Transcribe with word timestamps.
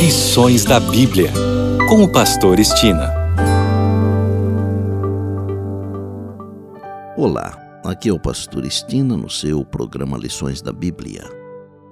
Lições 0.00 0.64
da 0.64 0.80
Bíblia, 0.80 1.30
com 1.86 2.02
o 2.02 2.10
Pastor 2.10 2.58
Estina. 2.58 3.12
Olá, 7.18 7.54
aqui 7.84 8.08
é 8.08 8.12
o 8.12 8.18
Pastor 8.18 8.64
Estina 8.64 9.14
no 9.14 9.28
seu 9.28 9.62
programa 9.62 10.16
Lições 10.16 10.62
da 10.62 10.72
Bíblia. 10.72 11.22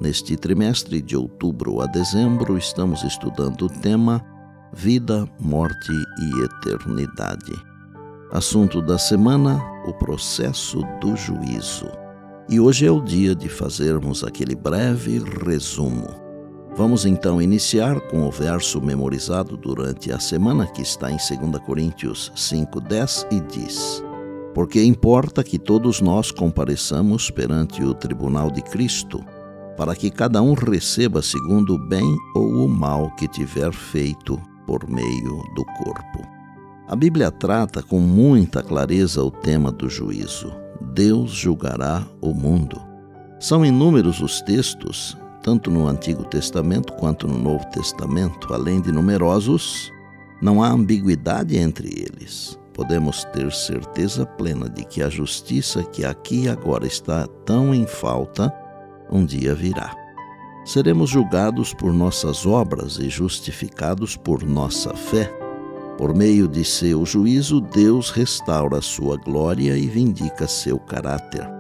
Neste 0.01 0.39
trimestre 0.39 1.03
de 1.03 1.19
outubro 1.19 1.83
a 1.83 1.87
dezembro, 1.87 2.57
estamos 2.57 3.05
estudando 3.05 3.67
o 3.67 3.69
tema 3.69 4.25
Vida, 4.73 5.29
Morte 5.39 5.93
e 5.93 6.45
Eternidade. 6.45 7.53
Assunto 8.33 8.81
da 8.81 8.97
semana: 8.97 9.63
o 9.85 9.93
processo 9.93 10.81
do 11.03 11.15
juízo. 11.15 11.91
E 12.49 12.59
hoje 12.59 12.87
é 12.87 12.91
o 12.91 13.05
dia 13.05 13.35
de 13.35 13.51
fazermos 13.51 14.25
aquele 14.25 14.55
breve 14.55 15.23
resumo. 15.45 16.28
Vamos 16.79 17.05
então 17.05 17.43
iniciar 17.43 18.01
com 18.03 18.25
o 18.25 18.31
verso 18.31 18.81
memorizado 18.81 19.57
durante 19.57 20.13
a 20.13 20.21
semana 20.21 20.65
que 20.65 20.81
está 20.81 21.11
em 21.11 21.17
2 21.17 21.61
Coríntios 21.67 22.31
5:10 22.37 23.27
e 23.33 23.41
diz: 23.41 24.01
Porque 24.55 24.81
importa 24.85 25.43
que 25.43 25.59
todos 25.59 26.01
nós 26.01 26.31
compareçamos 26.31 27.33
perante 27.33 27.83
o 27.83 27.93
tribunal 27.93 28.49
de 28.49 28.63
Cristo, 28.63 29.19
para 29.77 29.97
que 29.97 30.09
cada 30.09 30.41
um 30.41 30.55
receba 30.55 31.21
segundo 31.21 31.75
o 31.75 31.89
bem 31.89 32.17
ou 32.33 32.65
o 32.65 32.69
mal 32.69 33.11
que 33.17 33.27
tiver 33.27 33.73
feito 33.73 34.41
por 34.65 34.89
meio 34.89 35.43
do 35.57 35.65
corpo. 35.83 36.23
A 36.87 36.95
Bíblia 36.95 37.33
trata 37.33 37.83
com 37.83 37.99
muita 37.99 38.63
clareza 38.63 39.21
o 39.21 39.33
tema 39.33 39.73
do 39.73 39.91
juízo. 39.91 40.53
Deus 40.95 41.33
julgará 41.33 42.07
o 42.21 42.33
mundo. 42.33 42.81
São 43.41 43.67
inúmeros 43.67 44.21
os 44.21 44.41
textos, 44.43 45.17
tanto 45.49 45.71
no 45.71 45.89
Antigo 45.89 46.25
Testamento 46.25 46.93
quanto 46.93 47.27
no 47.27 47.39
Novo 47.39 47.65
Testamento, 47.71 48.53
além 48.53 48.83
de 48.83 48.93
numerosos, 48.93 49.91
não 50.43 50.63
há 50.63 50.69
ambiguidade 50.69 51.57
entre 51.57 51.89
eles. 51.89 52.59
Podemos 52.75 53.25
ter 53.33 53.51
certeza 53.51 54.27
plena 54.27 54.69
de 54.69 54.85
que 54.85 55.03
a 55.03 55.09
justiça 55.09 55.83
que 55.83 56.05
aqui 56.05 56.43
e 56.43 56.49
agora 56.51 56.87
está 56.87 57.27
tão 57.47 57.75
em 57.75 57.87
falta, 57.87 58.53
um 59.11 59.25
dia 59.25 59.55
virá. 59.55 59.97
Seremos 60.67 61.09
julgados 61.09 61.73
por 61.73 61.95
nossas 61.95 62.45
obras 62.45 62.99
e 62.99 63.09
justificados 63.09 64.19
por 64.19 64.43
nossa 64.43 64.93
fé. 64.93 65.33
Por 65.97 66.15
meio 66.15 66.47
de 66.47 66.63
seu 66.63 67.07
juízo, 67.07 67.63
Deus 67.63 68.11
restaura 68.11 68.83
sua 68.83 69.17
glória 69.17 69.79
e 69.79 69.87
vindica 69.87 70.47
seu 70.47 70.79
caráter. 70.79 71.58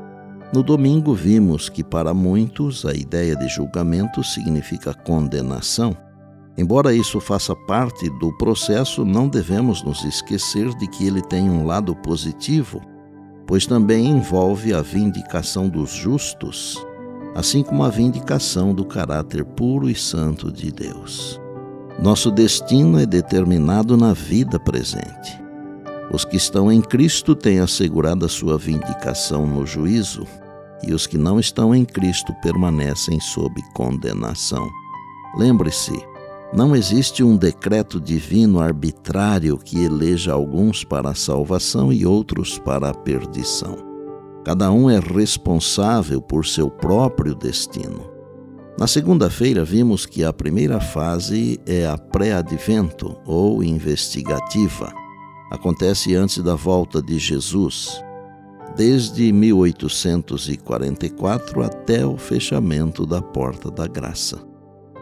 No 0.52 0.62
domingo, 0.62 1.14
vimos 1.14 1.68
que 1.68 1.84
para 1.84 2.14
muitos 2.14 2.86
a 2.86 2.94
ideia 2.94 3.36
de 3.36 3.46
julgamento 3.48 4.24
significa 4.24 4.94
condenação. 4.94 5.94
Embora 6.56 6.94
isso 6.94 7.20
faça 7.20 7.54
parte 7.54 8.08
do 8.18 8.36
processo, 8.38 9.04
não 9.04 9.28
devemos 9.28 9.82
nos 9.82 10.04
esquecer 10.04 10.74
de 10.76 10.88
que 10.88 11.06
ele 11.06 11.20
tem 11.20 11.50
um 11.50 11.66
lado 11.66 11.94
positivo, 11.94 12.80
pois 13.46 13.66
também 13.66 14.06
envolve 14.08 14.72
a 14.72 14.80
vindicação 14.80 15.68
dos 15.68 15.90
justos, 15.90 16.84
assim 17.34 17.62
como 17.62 17.84
a 17.84 17.90
vindicação 17.90 18.74
do 18.74 18.86
caráter 18.86 19.44
puro 19.44 19.88
e 19.88 19.94
santo 19.94 20.50
de 20.50 20.72
Deus. 20.72 21.38
Nosso 22.02 22.30
destino 22.30 22.98
é 22.98 23.04
determinado 23.04 23.96
na 23.96 24.14
vida 24.14 24.58
presente. 24.58 25.47
Os 26.10 26.24
que 26.24 26.36
estão 26.36 26.72
em 26.72 26.80
Cristo 26.80 27.34
têm 27.34 27.60
assegurado 27.60 28.24
a 28.24 28.28
sua 28.28 28.56
vindicação 28.56 29.46
no 29.46 29.66
juízo, 29.66 30.26
e 30.82 30.94
os 30.94 31.06
que 31.06 31.18
não 31.18 31.38
estão 31.38 31.74
em 31.74 31.84
Cristo 31.84 32.32
permanecem 32.42 33.20
sob 33.20 33.60
condenação. 33.74 34.66
Lembre-se, 35.36 35.92
não 36.52 36.74
existe 36.74 37.22
um 37.22 37.36
decreto 37.36 38.00
divino 38.00 38.58
arbitrário 38.58 39.58
que 39.58 39.84
eleja 39.84 40.32
alguns 40.32 40.82
para 40.82 41.10
a 41.10 41.14
salvação 41.14 41.92
e 41.92 42.06
outros 42.06 42.58
para 42.58 42.88
a 42.88 42.94
perdição. 42.94 43.76
Cada 44.44 44.72
um 44.72 44.88
é 44.88 44.98
responsável 44.98 46.22
por 46.22 46.46
seu 46.46 46.70
próprio 46.70 47.34
destino. 47.34 48.10
Na 48.78 48.86
segunda-feira, 48.86 49.62
vimos 49.62 50.06
que 50.06 50.24
a 50.24 50.32
primeira 50.32 50.80
fase 50.80 51.60
é 51.66 51.86
a 51.86 51.98
pré-advento 51.98 53.18
ou 53.26 53.62
investigativa. 53.62 54.90
Acontece 55.50 56.14
antes 56.14 56.38
da 56.38 56.54
volta 56.54 57.02
de 57.02 57.18
Jesus, 57.18 58.00
desde 58.76 59.32
1844 59.32 61.62
até 61.62 62.06
o 62.06 62.16
fechamento 62.16 63.04
da 63.06 63.22
Porta 63.22 63.70
da 63.70 63.86
Graça. 63.86 64.38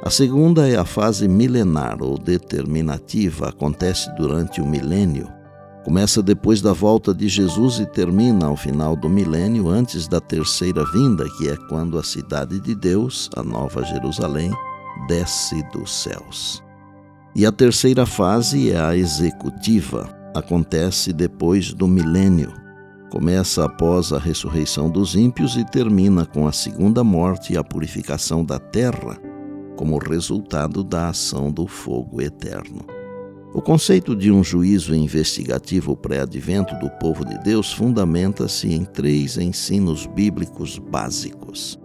A 0.02 0.10
segunda 0.10 0.68
é 0.68 0.76
a 0.76 0.84
fase 0.84 1.26
milenar 1.26 2.02
ou 2.02 2.18
determinativa, 2.18 3.48
acontece 3.48 4.14
durante 4.16 4.60
o 4.60 4.66
milênio 4.66 5.34
Começa 5.86 6.20
depois 6.20 6.60
da 6.60 6.72
volta 6.72 7.14
de 7.14 7.28
Jesus 7.28 7.78
e 7.78 7.86
termina 7.86 8.46
ao 8.46 8.56
final 8.56 8.96
do 8.96 9.08
milênio, 9.08 9.68
antes 9.68 10.08
da 10.08 10.20
terceira 10.20 10.84
vinda, 10.84 11.24
que 11.38 11.48
é 11.48 11.56
quando 11.68 11.96
a 11.96 12.02
cidade 12.02 12.58
de 12.58 12.74
Deus, 12.74 13.30
a 13.36 13.42
Nova 13.44 13.84
Jerusalém, 13.84 14.50
desce 15.06 15.62
dos 15.70 16.02
céus. 16.02 16.60
E 17.36 17.46
a 17.46 17.52
terceira 17.52 18.04
fase 18.04 18.72
é 18.72 18.80
a 18.80 18.96
executiva, 18.96 20.12
acontece 20.38 21.12
depois 21.12 21.72
do 21.72 21.88
milênio. 21.88 22.52
Começa 23.10 23.64
após 23.64 24.12
a 24.12 24.18
ressurreição 24.18 24.90
dos 24.90 25.14
ímpios 25.14 25.56
e 25.56 25.64
termina 25.64 26.26
com 26.26 26.46
a 26.46 26.52
segunda 26.52 27.02
morte 27.02 27.52
e 27.52 27.56
a 27.56 27.64
purificação 27.64 28.44
da 28.44 28.58
terra, 28.58 29.18
como 29.76 29.98
resultado 29.98 30.82
da 30.82 31.08
ação 31.08 31.50
do 31.50 31.66
fogo 31.66 32.20
eterno. 32.20 32.84
O 33.54 33.62
conceito 33.62 34.14
de 34.14 34.30
um 34.30 34.44
juízo 34.44 34.94
investigativo 34.94 35.96
pré-advento 35.96 36.74
do 36.78 36.90
povo 36.98 37.24
de 37.24 37.38
Deus 37.38 37.72
fundamenta-se 37.72 38.70
em 38.70 38.84
três 38.84 39.38
ensinos 39.38 40.04
bíblicos 40.04 40.78
básicos. 40.78 41.78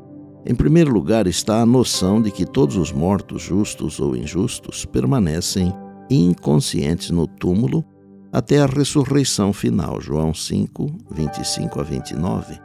Em 0.46 0.56
primeiro 0.56 0.92
lugar 0.92 1.28
está 1.28 1.62
a 1.62 1.66
noção 1.66 2.22
de 2.22 2.32
que 2.32 2.46
todos 2.46 2.76
os 2.76 2.92
mortos, 2.92 3.44
justos 3.44 4.00
ou 4.00 4.16
injustos, 4.16 4.84
permanecem 4.84 5.72
inconscientes 6.10 7.12
no 7.12 7.26
túmulo 7.28 7.86
até 8.32 8.60
a 8.60 8.66
ressurreição 8.66 9.52
final, 9.52 10.00
João 10.00 10.34
5, 10.34 10.88
25 11.12 11.80
a 11.80 11.84
29. 11.84 12.60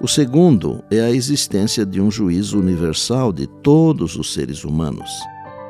O 0.00 0.06
segundo 0.06 0.84
é 0.90 1.00
a 1.00 1.10
existência 1.10 1.86
de 1.86 2.00
um 2.00 2.10
juízo 2.10 2.60
universal 2.60 3.32
de 3.32 3.46
todos 3.46 4.16
os 4.16 4.34
seres 4.34 4.62
humanos. 4.62 5.10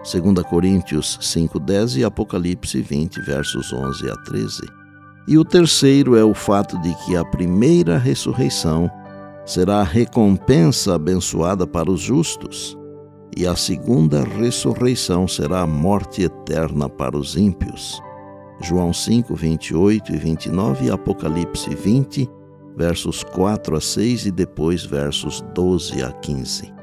2 0.03 0.43
Coríntios 0.49 1.19
5:10 1.21 1.97
e 1.97 2.05
Apocalipse 2.05 2.81
20, 2.81 3.21
versos 3.23 3.73
11 3.73 4.11
a 4.11 4.17
13. 4.25 4.63
E 5.29 5.39
o 5.39 5.45
terceiro 5.45 6.17
é 6.17 6.25
o 6.25 6.35
fato 6.35 6.77
de 6.81 6.93
que 7.05 7.17
a 7.17 7.25
primeira 7.25 7.99
ressurreição 7.99 8.91
será 9.45 9.79
a 9.79 9.85
recompensa 9.85 10.95
abençoada 10.95 11.67
para 11.67 11.91
os 11.91 12.01
justos, 12.01 12.77
e 13.37 13.47
a 13.47 13.55
segunda 13.55 14.25
ressurreição 14.25 15.29
será 15.29 15.61
a 15.61 15.67
morte 15.67 16.23
eterna 16.23 16.89
para 16.89 17.17
os 17.17 17.37
ímpios. 17.37 18.01
João 18.61 18.93
5, 18.93 19.35
28 19.35 20.15
e 20.15 20.17
29 20.17 20.87
e 20.87 20.91
Apocalipse 20.91 21.75
20, 21.75 22.29
versos 22.77 23.23
4 23.23 23.77
a 23.77 23.81
6 23.81 24.27
e 24.27 24.31
depois 24.31 24.85
versos 24.85 25.43
12 25.55 26.03
a 26.03 26.13
15 26.13 26.77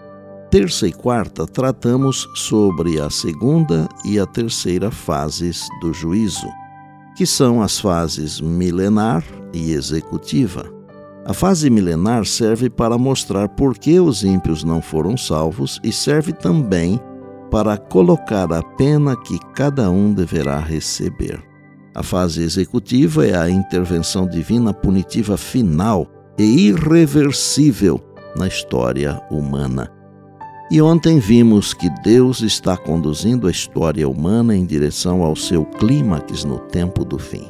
terça 0.53 0.87
e 0.87 0.93
quarta 0.93 1.47
tratamos 1.47 2.27
sobre 2.35 3.01
a 3.01 3.09
segunda 3.09 3.89
e 4.05 4.19
a 4.19 4.25
terceira 4.27 4.91
fases 4.91 5.67
do 5.81 5.91
juízo, 5.91 6.45
que 7.17 7.25
são 7.25 7.59
as 7.59 7.79
fases 7.79 8.39
milenar 8.39 9.23
e 9.51 9.71
executiva. 9.71 10.71
A 11.25 11.33
fase 11.33 11.71
milenar 11.71 12.27
serve 12.27 12.69
para 12.69 12.99
mostrar 12.99 13.49
por 13.49 13.75
que 13.75 13.99
os 13.99 14.23
ímpios 14.23 14.63
não 14.63 14.79
foram 14.79 15.17
salvos 15.17 15.79
e 15.83 15.91
serve 15.91 16.31
também 16.31 17.01
para 17.49 17.75
colocar 17.75 18.53
a 18.53 18.61
pena 18.61 19.17
que 19.17 19.39
cada 19.55 19.89
um 19.89 20.13
deverá 20.13 20.59
receber. 20.59 21.43
A 21.95 22.01
fase 22.01 22.41
executiva 22.41 23.25
é 23.25 23.37
a 23.37 23.49
intervenção 23.49 24.27
divina 24.27 24.73
punitiva 24.73 25.37
final 25.37 26.07
e 26.39 26.69
irreversível 26.69 28.01
na 28.35 28.47
história 28.47 29.21
humana. 29.29 29.91
E 30.71 30.81
ontem 30.81 31.19
vimos 31.19 31.71
que 31.71 31.87
Deus 32.01 32.41
está 32.41 32.75
conduzindo 32.75 33.47
a 33.47 33.51
história 33.51 34.09
humana 34.09 34.55
em 34.55 34.65
direção 34.65 35.21
ao 35.21 35.35
seu 35.35 35.63
clímax 35.65 36.43
no 36.43 36.57
tempo 36.57 37.05
do 37.05 37.19
fim. 37.19 37.47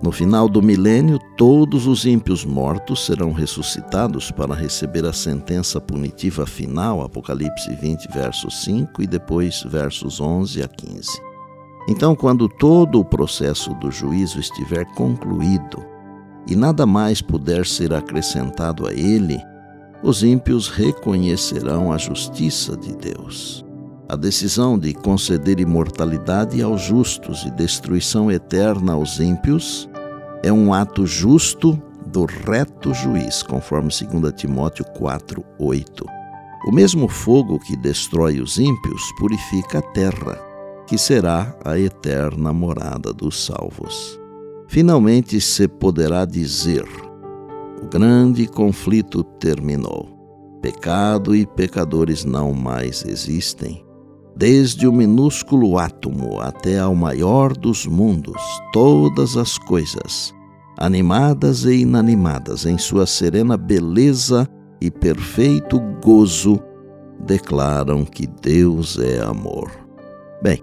No 0.00 0.12
final 0.12 0.48
do 0.48 0.62
milênio, 0.62 1.18
todos 1.36 1.88
os 1.88 2.04
ímpios 2.04 2.44
mortos 2.44 3.06
serão 3.06 3.32
ressuscitados 3.32 4.30
para 4.30 4.54
receber 4.54 5.04
a 5.04 5.12
sentença 5.12 5.80
punitiva 5.80 6.46
final, 6.46 7.02
Apocalipse 7.02 7.74
20, 7.74 8.08
versos 8.12 8.62
5 8.62 9.02
e 9.02 9.06
depois 9.06 9.62
versos 9.62 10.20
11 10.20 10.62
a 10.62 10.68
15. 10.68 11.33
Então, 11.86 12.16
quando 12.16 12.48
todo 12.48 12.98
o 12.98 13.04
processo 13.04 13.74
do 13.74 13.90
juízo 13.90 14.40
estiver 14.40 14.86
concluído 14.94 15.84
e 16.46 16.56
nada 16.56 16.86
mais 16.86 17.20
puder 17.20 17.66
ser 17.66 17.92
acrescentado 17.92 18.86
a 18.86 18.92
ele, 18.92 19.38
os 20.02 20.22
ímpios 20.22 20.68
reconhecerão 20.68 21.92
a 21.92 21.98
justiça 21.98 22.76
de 22.76 22.94
Deus. 22.94 23.64
A 24.08 24.16
decisão 24.16 24.78
de 24.78 24.92
conceder 24.92 25.60
imortalidade 25.60 26.62
aos 26.62 26.82
justos 26.82 27.44
e 27.44 27.50
destruição 27.50 28.30
eterna 28.30 28.92
aos 28.92 29.18
ímpios 29.18 29.88
é 30.42 30.52
um 30.52 30.74
ato 30.74 31.06
justo 31.06 31.80
do 32.06 32.26
reto 32.26 32.92
juiz, 32.92 33.42
conforme 33.42 33.88
2 33.88 34.32
Timóteo 34.34 34.84
4, 34.96 35.42
8. 35.58 36.04
O 36.68 36.72
mesmo 36.72 37.08
fogo 37.08 37.58
que 37.58 37.76
destrói 37.76 38.40
os 38.40 38.58
ímpios 38.58 39.02
purifica 39.18 39.78
a 39.78 39.82
terra, 39.92 40.38
que 40.86 40.98
será 40.98 41.56
a 41.64 41.78
eterna 41.78 42.52
morada 42.52 43.12
dos 43.12 43.44
salvos. 43.44 44.20
Finalmente 44.68 45.40
se 45.40 45.68
poderá 45.68 46.24
dizer: 46.24 46.84
o 47.82 47.86
grande 47.86 48.46
conflito 48.46 49.22
terminou. 49.22 50.14
Pecado 50.62 51.36
e 51.36 51.46
pecadores 51.46 52.24
não 52.24 52.52
mais 52.54 53.04
existem. 53.04 53.84
Desde 54.36 54.88
o 54.88 54.92
minúsculo 54.92 55.78
átomo 55.78 56.40
até 56.40 56.78
ao 56.78 56.94
maior 56.94 57.56
dos 57.56 57.86
mundos, 57.86 58.40
todas 58.72 59.36
as 59.36 59.58
coisas, 59.58 60.34
animadas 60.78 61.64
e 61.64 61.82
inanimadas, 61.82 62.66
em 62.66 62.78
sua 62.78 63.06
serena 63.06 63.56
beleza 63.56 64.48
e 64.80 64.90
perfeito 64.90 65.78
gozo, 66.02 66.58
declaram 67.20 68.04
que 68.04 68.26
Deus 68.26 68.98
é 68.98 69.22
amor. 69.22 69.70
Bem, 70.42 70.62